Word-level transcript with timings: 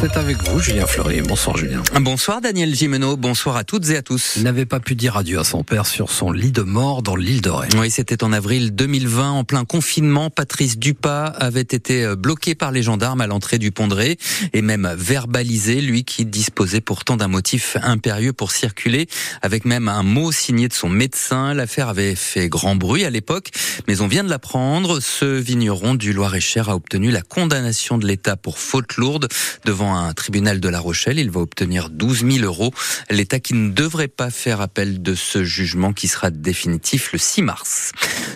C'est 0.00 0.16
avec 0.16 0.36
vous, 0.48 0.60
Julien 0.60 0.86
Fleury. 0.86 1.22
Bonsoir, 1.22 1.56
Julien. 1.56 1.82
Bonsoir, 2.00 2.40
Daniel 2.40 2.72
Gimeno. 2.72 3.16
Bonsoir 3.16 3.56
à 3.56 3.64
toutes 3.64 3.90
et 3.90 3.96
à 3.96 4.02
tous. 4.02 4.34
Il 4.36 4.44
n'avait 4.44 4.64
pas 4.64 4.78
pu 4.78 4.94
dire 4.94 5.16
adieu 5.16 5.40
à 5.40 5.44
son 5.44 5.64
père 5.64 5.86
sur 5.86 6.12
son 6.12 6.30
lit 6.30 6.52
de 6.52 6.62
mort 6.62 7.02
dans 7.02 7.16
l'île 7.16 7.40
de 7.40 7.50
Ré. 7.50 7.66
Oui, 7.76 7.90
c'était 7.90 8.22
en 8.22 8.32
avril 8.32 8.76
2020, 8.76 9.32
en 9.32 9.42
plein 9.42 9.64
confinement. 9.64 10.30
Patrice 10.30 10.78
Dupas 10.78 11.24
avait 11.24 11.62
été 11.62 12.04
euh, 12.04 12.14
bloqué 12.14 12.54
par 12.54 12.70
les 12.70 12.84
gendarmes 12.84 13.20
à 13.20 13.26
l'entrée 13.26 13.58
du 13.58 13.72
pont 13.72 13.88
de 13.88 13.94
Ré 13.94 14.18
et 14.52 14.62
même 14.62 14.88
verbalisé, 14.96 15.80
lui 15.80 16.04
qui 16.04 16.24
disposait 16.24 16.80
pourtant 16.80 17.16
d'un 17.16 17.26
motif 17.26 17.76
impérieux 17.82 18.32
pour 18.32 18.52
circuler, 18.52 19.08
avec 19.42 19.64
même 19.64 19.88
un 19.88 20.04
mot 20.04 20.30
signé 20.30 20.68
de 20.68 20.74
son 20.74 20.88
médecin. 20.88 21.54
L'affaire 21.54 21.88
avait 21.88 22.14
fait 22.14 22.48
grand 22.48 22.76
bruit 22.76 23.04
à 23.04 23.10
l'époque, 23.10 23.50
mais 23.88 24.00
on 24.00 24.06
vient 24.06 24.22
de 24.22 24.30
l'apprendre. 24.30 25.00
Ce 25.00 25.24
vigneron 25.24 25.96
du 25.96 26.12
Loir-et-Cher 26.12 26.68
a 26.68 26.76
obtenu 26.76 27.10
la 27.10 27.22
condamnation 27.22 27.98
de 27.98 28.06
l'État 28.06 28.36
pour 28.36 28.60
faute 28.60 28.96
lourde 28.96 29.26
devant 29.64 29.87
un 29.96 30.12
tribunal 30.12 30.60
de 30.60 30.68
La 30.68 30.80
Rochelle. 30.80 31.18
Il 31.18 31.30
va 31.30 31.40
obtenir 31.40 31.90
12 31.90 32.24
000 32.30 32.44
euros. 32.44 32.72
L'État 33.10 33.40
qui 33.40 33.54
ne 33.54 33.70
devrait 33.70 34.08
pas 34.08 34.30
faire 34.30 34.60
appel 34.60 35.02
de 35.02 35.14
ce 35.14 35.44
jugement 35.44 35.92
qui 35.92 36.08
sera 36.08 36.30
définitif 36.30 37.12
le 37.12 37.18
6 37.18 37.42
mars. 37.42 37.92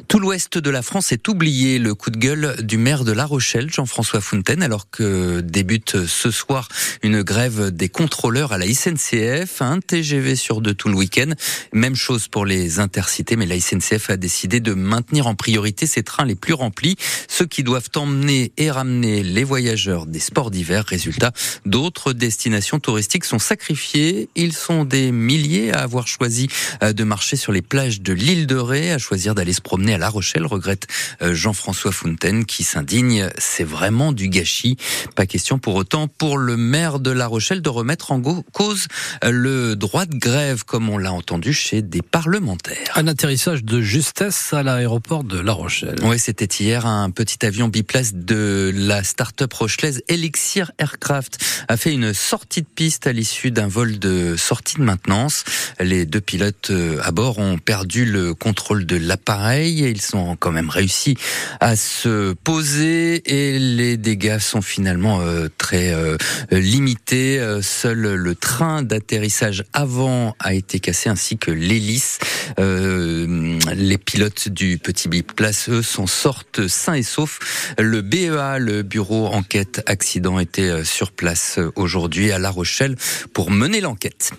Tout 0.09 0.19
l'ouest 0.19 0.59
de 0.59 0.71
la 0.71 0.83
France 0.83 1.13
est 1.13 1.29
oublié. 1.29 1.79
Le 1.79 1.95
coup 1.95 2.11
de 2.11 2.19
gueule 2.19 2.57
du 2.63 2.79
maire 2.79 3.05
de 3.05 3.13
La 3.13 3.25
Rochelle, 3.25 3.71
Jean-François 3.73 4.21
Fontaine, 4.21 4.63
alors 4.63 4.91
que 4.91 5.41
débute 5.41 6.07
ce 6.07 6.31
soir 6.31 6.69
une 7.03 7.23
grève 7.23 7.71
des 7.71 7.89
contrôleurs 7.89 8.53
à 8.53 8.59
la 8.59 8.67
SNCF, 8.67 9.63
un 9.63 9.81
TGV 9.81 10.37
sur 10.37 10.61
deux 10.61 10.75
tout 10.75 10.89
le 10.89 10.95
week-end. 10.95 11.31
Même 11.73 11.97
chose 11.97 12.29
pour 12.29 12.47
les 12.47 12.79
intercités, 12.79 13.37
mais 13.37 13.47
la 13.47 13.59
SNCF 13.59 14.11
a 14.11 14.17
décidé 14.17 14.61
de 14.61 14.75
maintenir 14.75 15.27
en 15.27 15.35
priorité 15.35 15.87
ses 15.87 16.03
trains 16.03 16.25
les 16.25 16.35
plus 16.35 16.55
remplis, 16.55 16.97
ceux 17.29 17.47
qui 17.47 17.63
doivent 17.63 17.91
emmener 17.97 18.53
et 18.57 18.71
ramener 18.71 19.23
les 19.23 19.45
voyageurs 19.45 20.07
des 20.07 20.21
sports 20.21 20.51
d'hiver. 20.51 20.85
Résultat, 20.87 21.33
D'autres 21.67 22.13
destinations 22.13 22.81
touristiques 22.81 23.25
sont 23.25 23.39
sacrifiées. 23.39 24.29
Ils 24.35 24.53
sont 24.53 24.85
des 24.85 25.13
milliers 25.13 25.73
à 25.73 25.81
avoir 25.81 26.07
choisi 26.07 26.49
euh, 26.83 26.93
de 26.93 27.05
marcher 27.05 27.37
sur 27.37 27.53
les 27.53 27.63
plages 27.63 28.01
de 28.01 28.13
l'île 28.13 28.47
de 28.47 28.57
Ré, 28.57 28.93
à 28.93 28.99
choisir 28.99 29.35
d'aller 29.35 29.53
se 29.53 29.61
promener 29.61 29.95
à 29.95 29.99
La 29.99 30.09
Rochelle, 30.09 30.47
regrette 30.47 30.87
euh, 31.23 31.35
Jean-François 31.35 31.93
Fontaine 31.93 32.45
qui 32.45 32.65
s'indigne. 32.65 33.29
C'est 33.39 33.65
vraiment 33.65 34.13
du 34.13 34.29
gâchis. 34.29 34.77
Pas 35.15 35.27
question 35.27 35.59
pour 35.59 35.75
autant 35.75 36.09
pour 36.09 36.39
le 36.39 36.57
maire 36.57 36.99
de 36.99 37.11
La 37.11 37.27
Rochelle 37.27 37.63
de 37.63 37.69
remettre 37.69 38.13
en 38.13 38.21
cause 38.53 38.87
euh, 39.25 39.31
le 39.31 39.77
droit 39.77 40.07
de 40.07 40.17
grève, 40.17 40.65
comme 40.65 40.89
on 40.89 40.99
l'a 40.99 41.13
entendu 41.13 41.53
chez 41.53 41.83
des 41.83 42.03
parlementaires. 42.03 42.93
Un 42.95 43.07
atterrissage 43.07 43.65
de 43.65 43.81
justesse 43.81 44.53
à 44.53 44.63
l'aéroport 44.63 45.25
de 45.25 45.39
La 45.39 45.53
Rochelle. 45.53 45.97
Oui, 46.03 46.19
c'était 46.19 46.45
hier 46.63 46.87
un 46.87 47.11
petit 47.11 47.45
avion 47.45 47.69
biplace 47.69 48.15
de 48.15 48.73
la 48.75 49.03
start-up 49.03 49.53
rochelaise 49.53 50.03
Elixir 50.09 50.73
Aircraft 50.79 51.32
a 51.69 51.77
fait 51.77 51.93
une 51.93 52.15
sortie 52.15 52.63
de 52.63 52.67
piste 52.67 53.07
à 53.07 53.13
l'issue 53.13 53.51
d'un 53.51 53.69
vol 53.69 53.99
de 53.99 54.37
sortie 54.37 54.77
de 54.77 54.83
maintenance. 54.83 55.45
Les 55.81 56.07
deux 56.07 56.21
pilotes 56.21 56.71
euh, 56.71 56.99
à 57.03 57.11
bord 57.11 57.39
ont 57.39 57.59
perdu 57.59 58.05
le 58.05 58.35
contrôle 58.35 58.87
de 58.87 58.97
l'appareil. 58.97 59.81
Ils 59.81 60.17
ont 60.17 60.37
quand 60.37 60.53
même 60.53 60.71
réussi 60.71 61.17
à 61.61 61.77
se 61.77 62.33
poser 62.33 63.23
et 63.27 63.59
les 63.59 63.97
dégâts 63.97 64.39
sont 64.39 64.63
finalement 64.63 65.21
euh, 65.21 65.49
très 65.59 65.93
euh, 65.93 66.17
limités. 66.51 67.41
Seul 67.63 68.01
le 68.15 68.35
train 68.35 68.83
d'atterrissage 68.83 69.65
avant 69.73 70.35
a 70.39 70.55
été 70.55 70.81
cassé 70.81 71.09
ainsi 71.09 71.39
que 71.39 71.51
l'hélice. 71.51 72.19
les 72.59 73.99
pilotes 73.99 74.49
du 74.49 74.79
petit 74.79 75.09
biplace, 75.09 75.69
eux, 75.69 75.83
s'en 75.83 76.07
sortent 76.07 76.67
sains 76.69 76.95
et 76.95 77.03
saufs. 77.03 77.75
Le 77.79 78.03
BEA, 78.03 78.59
le 78.59 78.83
bureau 78.83 79.27
enquête 79.29 79.83
accident, 79.87 80.39
était 80.39 80.85
sur 80.85 81.13
place 81.13 81.59
aujourd'hui 81.77 82.33
à 82.33 82.39
La 82.39 82.51
Rochelle 82.51 82.97
pour 83.33 83.51
mener 83.51 83.81
l'enquête. 83.81 84.33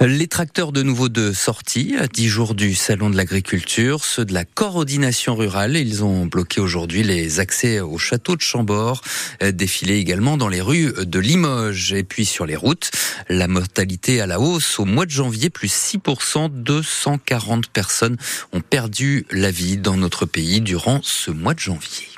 Les 0.00 0.26
tracteurs 0.26 0.72
de 0.72 0.82
nouveau 0.82 1.08
de 1.08 1.32
sortie 1.32 1.94
à 1.98 2.06
10 2.06 2.28
jours 2.28 2.54
du 2.54 2.74
salon 2.74 3.10
de 3.10 3.16
l'agriculture, 3.16 4.04
ceux 4.04 4.24
de 4.24 4.34
la 4.34 4.44
coordination 4.44 5.36
rurale, 5.36 5.76
ils 5.76 6.02
ont 6.02 6.26
bloqué 6.26 6.60
aujourd'hui 6.60 7.02
les 7.02 7.38
accès 7.38 7.80
au 7.80 7.96
château 7.96 8.34
de 8.34 8.40
Chambord, 8.40 9.02
défilé 9.40 9.96
également 9.96 10.36
dans 10.36 10.48
les 10.48 10.60
rues 10.60 10.92
de 10.98 11.18
Limoges 11.18 11.92
et 11.92 12.02
puis 12.02 12.24
sur 12.24 12.44
les 12.44 12.56
routes. 12.56 12.90
La 13.28 13.46
mortalité 13.46 14.20
à 14.20 14.26
la 14.26 14.40
hausse 14.40 14.78
au 14.78 14.84
mois 14.84 15.06
de 15.06 15.10
janvier, 15.10 15.48
plus 15.48 15.72
6%, 15.72 16.50
240 16.50 17.68
personnes 17.68 18.16
ont 18.52 18.60
perdu 18.60 19.26
la 19.30 19.50
vie 19.50 19.76
dans 19.76 19.96
notre 19.96 20.26
pays 20.26 20.60
durant 20.60 21.00
ce 21.02 21.30
mois 21.30 21.54
de 21.54 21.60
janvier. 21.60 22.14